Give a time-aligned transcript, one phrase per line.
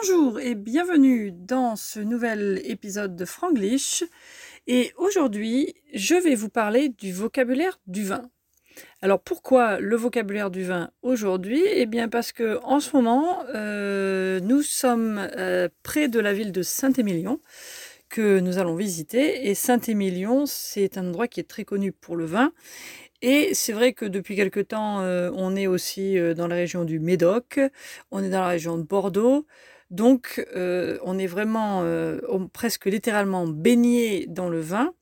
[0.00, 4.02] Bonjour et bienvenue dans ce nouvel épisode de Franglish.
[4.66, 8.30] Et aujourd'hui, je vais vous parler du vocabulaire du vin.
[9.02, 11.62] Alors pourquoi le vocabulaire du vin aujourd'hui?
[11.66, 16.52] Eh bien parce que en ce moment, euh, nous sommes euh, près de la ville
[16.52, 17.40] de Saint-Émilion
[18.08, 19.50] que nous allons visiter.
[19.50, 22.52] Et Saint-Émilion, c'est un endroit qui est très connu pour le vin.
[23.20, 27.00] Et c'est vrai que depuis quelque temps, euh, on est aussi dans la région du
[27.00, 27.60] Médoc,
[28.10, 29.46] on est dans la région de Bordeaux.
[29.90, 32.20] Donc, euh, on est vraiment euh,
[32.52, 34.94] presque littéralement baigné dans le vin.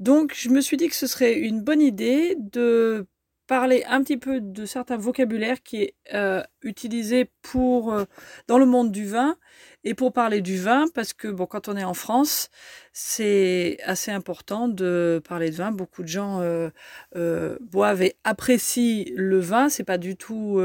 [0.00, 3.06] Donc, je me suis dit que ce serait une bonne idée de
[3.48, 8.04] parler un petit peu de certains vocabulaires qui est euh, utilisé pour euh,
[8.46, 9.36] dans le monde du vin
[9.84, 12.50] et pour parler du vin parce que bon quand on est en France
[12.92, 15.70] c'est assez important de parler de vin.
[15.70, 16.68] Beaucoup de gens euh,
[17.16, 19.68] euh boivent et apprécient le vin.
[19.68, 20.60] C'est pas du tout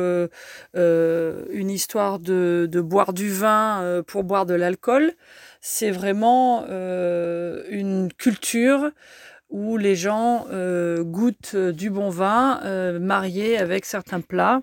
[0.73, 5.13] une histoire de, boire du vin pour boire de l'alcool.
[5.61, 8.89] C'est vraiment une culture
[9.53, 14.61] où les gens euh, goûtent euh, du bon vin euh, marié avec certains plats.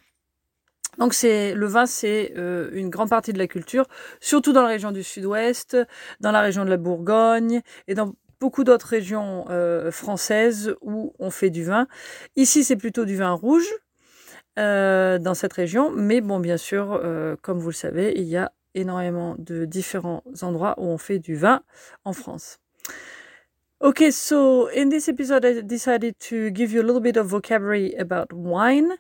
[0.99, 3.87] Donc c'est le vin, c'est une grande partie de la culture,
[4.21, 5.77] surtout dans la région du Sud-Ouest,
[6.19, 9.47] dans la région de la Bourgogne et dans beaucoup d'autres régions
[9.93, 11.87] françaises où on fait du vin.
[12.35, 13.69] Ici, c'est plutôt du vin rouge
[14.57, 17.01] dans cette région, mais bon, bien sûr,
[17.41, 21.37] comme vous le savez, il y a énormément de différents endroits où on fait du
[21.37, 21.63] vin
[22.05, 22.59] en France.
[23.83, 27.95] Okay, so in this episode, I decided to give you a little bit of vocabulary
[27.95, 28.99] about wine.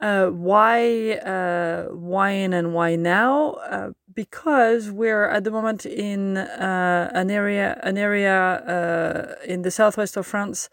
[0.00, 3.52] Uh, why uh, wine and why now?
[3.70, 9.70] Uh, because we're at the moment in uh, an area, an area uh, in the
[9.70, 10.68] southwest of France,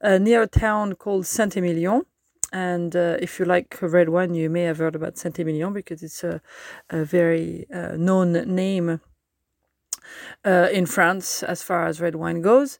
[0.00, 2.02] uh, near a town called Saint-Emilion.
[2.52, 6.40] And if you like red wine, you may have heard about Saint-Emilion because it's a,
[6.88, 9.00] a very known name
[10.44, 12.78] uh, in France as far as red wine goes.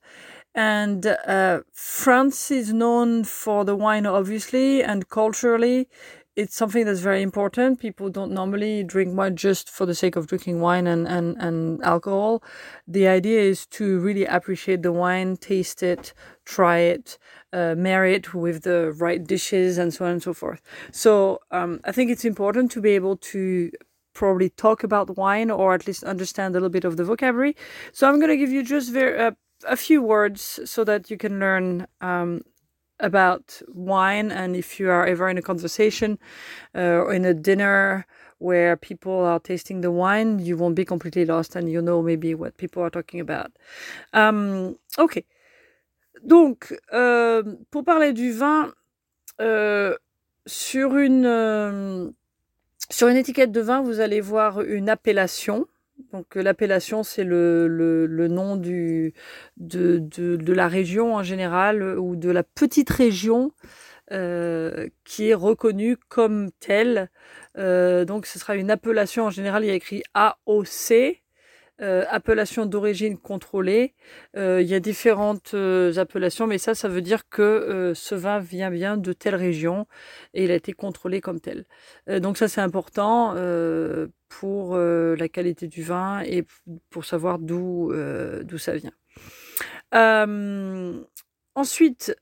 [0.54, 5.88] And uh, France is known for the wine, obviously, and culturally,
[6.36, 7.80] it's something that's very important.
[7.80, 11.82] People don't normally drink wine just for the sake of drinking wine and, and, and
[11.82, 12.42] alcohol.
[12.86, 16.14] The idea is to really appreciate the wine, taste it,
[16.44, 17.18] try it,
[17.52, 20.62] uh, marry it with the right dishes, and so on and so forth.
[20.92, 23.70] So um, I think it's important to be able to
[24.12, 27.56] probably talk about wine or at least understand a little bit of the vocabulary.
[27.92, 29.32] So I'm going to give you just very, uh,
[29.66, 32.42] a few words so that you can learn um,
[32.98, 34.30] about wine.
[34.30, 36.18] And if you are ever in a conversation
[36.74, 38.06] uh, or in a dinner
[38.38, 42.34] where people are tasting the wine, you won't be completely lost and you know maybe
[42.34, 43.52] what people are talking about.
[44.12, 45.24] Um, ok.
[46.22, 48.72] Donc, euh, pour parler du vin,
[49.40, 49.96] euh,
[50.46, 52.10] sur une euh,
[52.90, 55.66] Sur une étiquette de vin, vous allez voir une appellation.
[56.12, 59.12] Donc euh, l'appellation, c'est le, nom de,
[59.58, 63.52] la région en général ou de la petite région
[64.10, 67.10] euh, qui est reconnue comme telle.
[67.58, 71.22] Euh, donc ce sera une appellation en général, il y a écrit AOC.
[71.82, 73.94] Euh, appellation d'origine contrôlée.
[74.36, 78.38] Euh, il y a différentes euh, appellations, mais ça, ça veut dire que ce vin
[78.38, 79.86] vient bien de telle région
[80.34, 81.64] et il a été contrôlé comme tel.
[82.06, 83.34] donc ça, c'est important
[84.28, 86.44] pour la qualité du vin et
[86.90, 87.92] pour savoir d'où
[88.42, 88.92] d'où ça vient.
[91.60, 92.14] Ensuite,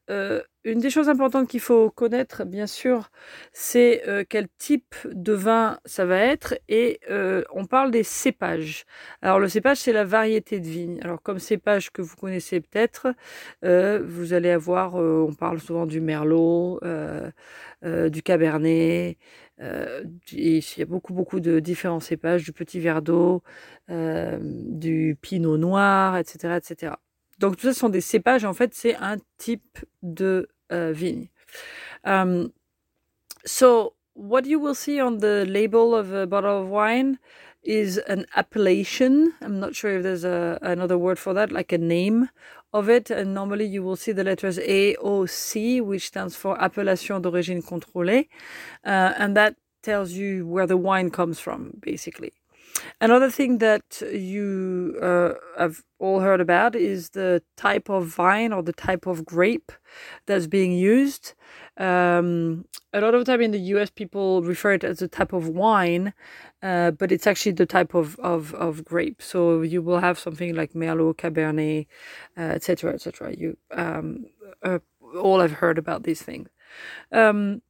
[0.68, 3.10] une des choses importantes qu'il faut connaître, bien sûr,
[3.52, 6.54] c'est euh, quel type de vin ça va être.
[6.68, 8.84] Et euh, on parle des cépages.
[9.22, 11.00] Alors le cépage, c'est la variété de vigne.
[11.02, 13.08] Alors comme cépage que vous connaissez peut-être,
[13.64, 16.80] euh, vous allez avoir, on parle souvent du merlot,
[17.82, 19.16] du cabernet.
[19.60, 23.42] il y a beaucoup beaucoup de différents cépages, du petit verre d'eau,
[23.88, 26.92] du pinot noir, etc., etc.
[27.38, 28.44] Donc tout ça sont des cépages.
[28.44, 31.28] En fait, c'est un type de uh, vigne.
[32.04, 32.52] Um,
[33.44, 37.18] so what you will see on the label of a bottle of wine
[37.62, 39.32] is an appellation.
[39.40, 42.28] I'm not sure if there's a, another word for that, like a name
[42.72, 43.10] of it.
[43.10, 48.28] And normally you will see the letters AOC, which stands for Appellation d'origine contrôlée.
[48.84, 52.32] Uh, and that tells you where the wine comes from, basically.
[53.00, 58.60] Another thing that you uh, have all heard about is the type of vine or
[58.60, 59.70] the type of grape
[60.26, 61.34] that's being used.
[61.76, 65.46] Um, a lot of time in the US, people refer it as a type of
[65.48, 66.12] wine,
[66.60, 69.22] uh, but it's actually the type of, of, of grape.
[69.22, 71.86] So you will have something like Merlot, Cabernet,
[72.36, 73.30] etc., uh, etc.
[73.30, 74.26] Et you um,
[74.64, 74.80] uh,
[75.14, 76.48] all have heard about these things.
[77.12, 77.62] Um,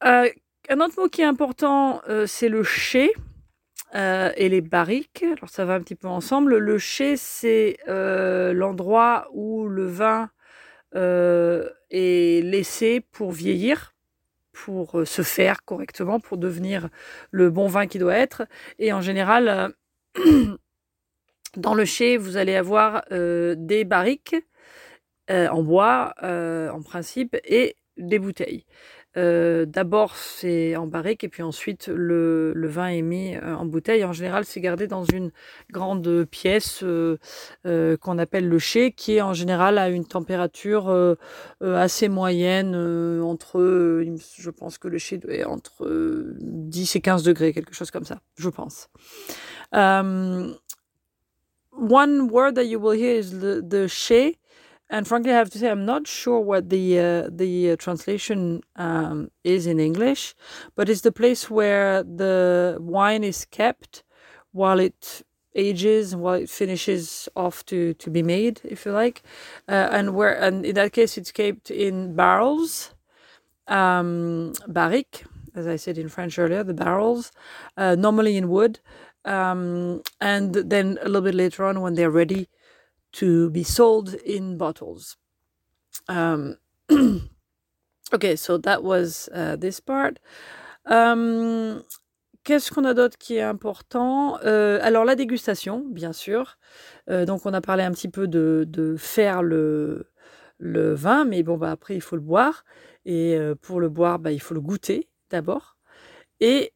[0.00, 0.28] uh,
[0.70, 3.10] un autre mot qui est important, euh, c'est le chai.
[3.94, 5.22] Euh, et les barriques.
[5.22, 6.58] Alors ça va un petit peu ensemble.
[6.58, 10.30] Le chai, c'est euh, l'endroit où le vin
[10.94, 13.94] euh, est laissé pour vieillir,
[14.52, 16.88] pour se faire correctement, pour devenir
[17.30, 18.46] le bon vin qui doit être.
[18.78, 19.72] Et en général,
[21.56, 24.36] dans le chai, vous allez avoir des barriques
[25.28, 28.64] en bois, en principe, et des bouteilles.
[29.16, 33.64] Euh, d'abord, c'est en barrique et puis ensuite, le, le vin est mis euh, en
[33.64, 34.04] bouteille.
[34.04, 35.30] En général, c'est gardé dans une
[35.70, 37.16] grande pièce euh,
[38.00, 41.16] qu'on appelle le chai, qui est en général à une température
[41.60, 42.74] assez moyenne,
[43.22, 44.04] entre,
[44.38, 48.20] je pense que le chai est entre 10 et 15 degrés, quelque chose comme ça,
[48.36, 48.88] je pense.
[51.78, 54.38] One word that you will hear is the, the chai.
[54.88, 58.62] And frankly, I have to say I'm not sure what the uh, the uh, translation
[58.76, 60.34] um, is in English,
[60.76, 64.04] but it's the place where the wine is kept
[64.52, 65.22] while it
[65.56, 69.22] ages while it finishes off to to be made, if you like,
[69.68, 72.94] uh, and where and in that case it's kept in barrels,
[73.66, 75.24] um, barrique,
[75.54, 77.32] as I said in French earlier, the barrels,
[77.76, 78.78] uh, normally in wood,
[79.24, 82.48] um, and then a little bit later on when they're ready
[83.12, 85.16] to be sold in bottles.
[86.08, 86.56] Um,
[88.12, 90.18] okay, so that was uh, this part.
[90.86, 91.82] Um,
[92.46, 94.38] Qu'est-ce qu'on a d'autre qui est important?
[94.44, 96.58] Euh, Alors la dégustation, bien sûr.
[97.10, 100.12] Euh, donc on a parlé un petit peu de, de faire le,
[100.58, 102.64] le, vin, mais bon bah après il faut le boire
[103.04, 105.76] et euh, pour le boire bah, il faut le goûter d'abord.
[106.38, 106.72] Et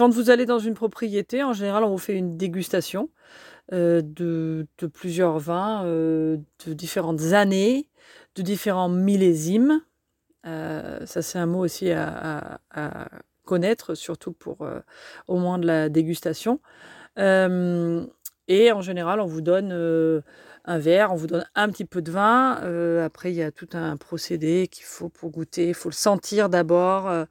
[0.00, 3.10] quand vous allez dans une propriété, en général, on vous fait une dégustation
[3.74, 7.86] euh, de, plusieurs vins euh, de différentes années,
[8.34, 9.82] de différents millésimes.
[10.46, 12.60] Euh, ça, c'est un mot aussi à,
[13.44, 14.66] connaître, surtout pour
[15.28, 16.60] au moins de la dégustation.
[18.50, 19.72] Et en général, on vous donne
[20.64, 22.60] un verre, on vous donne un petit peu de vin.
[22.62, 25.68] Euh, après, il y a tout un procédé qu'il faut pour goûter.
[25.68, 27.24] Il faut le sentir d'abord, euh,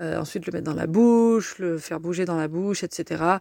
[0.00, 3.38] euh, ensuite le mettre dans la bouche, le faire bouger dans la bouche, etc.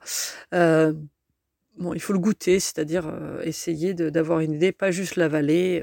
[1.78, 3.12] bon, il faut le goûter, c'est-à-dire
[3.44, 5.82] essayer d'avoir une idée, pas juste l'avaler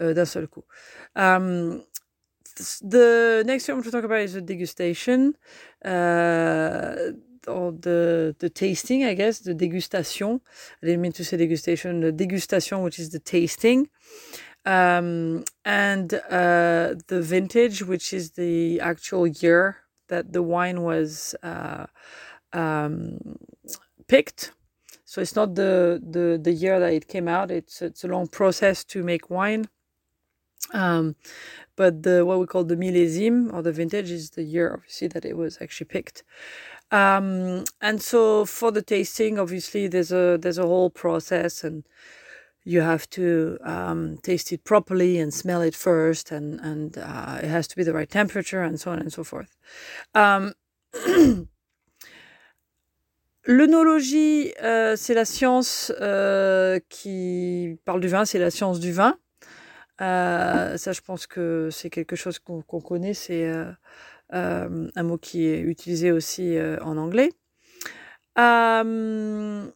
[0.00, 0.64] d'un seul coup.
[1.16, 1.80] Um,
[2.82, 5.32] the next thing I'm talk about is the degustation.
[7.48, 10.40] Or the the tasting, I guess, the degustation.
[10.82, 12.02] I didn't mean to say degustation.
[12.02, 13.88] The degustation, which is the tasting,
[14.64, 19.78] um, and uh, the vintage, which is the actual year
[20.08, 21.86] that the wine was uh,
[22.52, 23.18] um,
[24.08, 24.52] picked.
[25.04, 27.50] So it's not the, the the year that it came out.
[27.50, 29.68] It's it's a long process to make wine.
[30.74, 31.16] Um,
[31.76, 35.24] but the what we call the millésime or the vintage is the year obviously that
[35.24, 36.24] it was actually picked.
[36.90, 41.84] Um, and so for the tasting, obviously there's a there's a whole process, and
[42.64, 47.48] you have to um, taste it properly and smell it first, and and uh, it
[47.48, 49.56] has to be the right temperature, and so on and so forth.
[50.14, 50.54] Um,
[53.50, 59.16] L'œnologie, euh, c'est la science euh, qui parle du vin, c'est la science du vin.
[60.02, 63.72] Euh, ça, je pense que c'est quelque chose qu'on qu connaît, c'est euh,
[64.30, 67.32] un mot qui est utilisé aussi euh, en anglais.
[68.38, 69.66] Euh,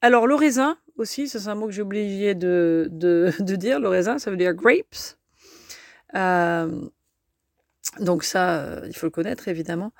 [0.00, 2.88] alors le raisin aussi, c'est un mot que j'ai oublié de,
[3.40, 3.80] dire.
[3.80, 5.16] Le raisin, ça veut dire grapes.
[8.00, 9.92] donc ça, il faut le connaître évidemment.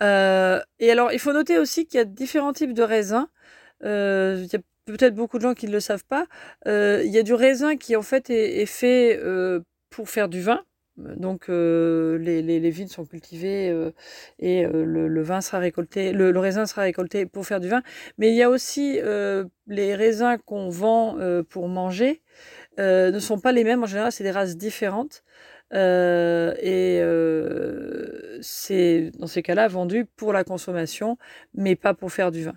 [0.00, 3.26] et alors, il faut noter aussi qu'il y a différents types de raisins.
[3.82, 6.26] il y a peut-être beaucoup de gens qui ne le savent pas.
[6.66, 9.20] il y a du raisin qui en fait est fait
[9.90, 10.64] pour faire du vin.
[10.96, 13.90] Donc euh, les, les, vignes sont cultivées euh,
[14.38, 17.68] et euh, le, le, vin sera récolté, le, le, raisin sera récolté pour faire du
[17.68, 17.82] vin.
[18.16, 18.98] Mais il y a aussi
[19.66, 22.22] les raisins qu'on vend pour manger
[22.78, 23.82] ne sont pas les mêmes.
[23.82, 25.22] En général, c'est des races différentes.
[25.72, 27.02] et
[28.40, 31.18] c'est dans ces cas-là vendu pour la consommation,
[31.54, 32.56] mais pas pour faire du vin.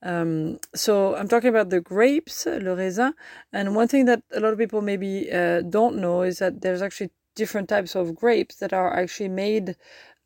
[0.00, 3.14] Um, so I'm talking about the grapes, le raisin.
[3.52, 6.82] And one thing that a lot of people maybe uh, don't know is that there's
[6.82, 9.76] actually different types of grapes that are actually made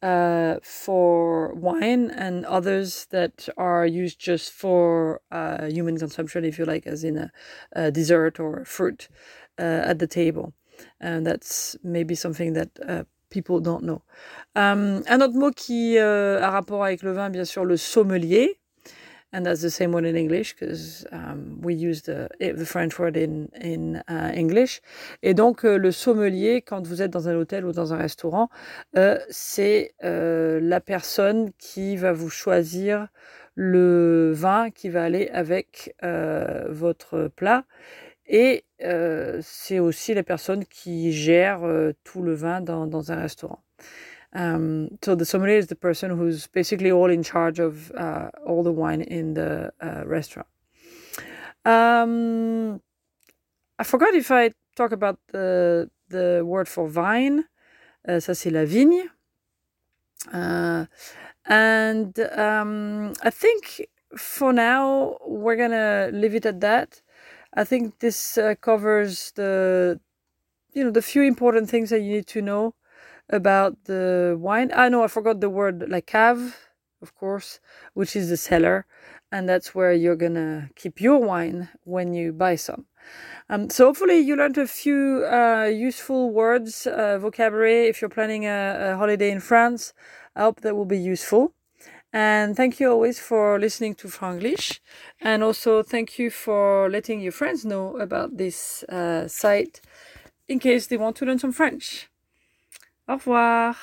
[0.02, 6.64] uh, for wine and others that are used just for uh, human consumption, if you
[6.64, 7.30] like, as in a,
[7.72, 9.08] a dessert or fruit
[9.58, 10.52] uh, at the table.
[11.00, 14.02] And that's maybe something that uh, people don't know.
[14.56, 18.58] Um, un autre mot qui euh, a rapport avec le vin, bien sûr, le sommelier.
[19.32, 23.16] And that's the same one in English because um, we use the, the French word
[23.16, 23.48] in,
[24.08, 24.82] uh, English.
[25.22, 28.50] Et donc, euh, le sommelier, quand vous êtes dans un hôtel ou dans un restaurant,
[28.96, 33.08] euh, c'est euh, la personne qui va vous choisir
[33.54, 37.64] le vin qui va aller avec euh, votre plat.
[38.26, 41.60] Et euh, c'est aussi la personne qui gère
[42.04, 43.62] tout le vin dans un restaurant.
[44.34, 48.62] Um, so the sommelier is the person who's basically all in charge of uh, all
[48.62, 50.48] the wine in the uh, restaurant.
[51.64, 52.80] Um,
[53.78, 57.44] I forgot if I talk about the the word for vine.
[58.06, 59.08] Uh, ça c'est la vigne.
[60.32, 60.86] Uh,
[61.46, 63.86] and um, I think
[64.16, 67.00] for now we're gonna leave it at that.
[67.54, 70.00] I think this uh, covers the
[70.72, 72.74] you know the few important things that you need to know
[73.32, 74.70] about the wine.
[74.74, 76.56] I know I forgot the word like cave,
[77.00, 77.58] of course,
[77.94, 78.86] which is the cellar,
[79.32, 82.86] and that's where you're gonna keep your wine when you buy some.
[83.48, 87.86] Um, so hopefully you learned a few uh, useful words, uh, vocabulary.
[87.86, 89.92] If you're planning a, a holiday in France,
[90.36, 91.52] I hope that will be useful.
[92.12, 94.80] And thank you always for listening to Franglish.
[95.20, 99.80] And also thank you for letting your friends know about this uh, site
[100.46, 102.11] in case they want to learn some French.
[103.08, 103.76] Au revoir.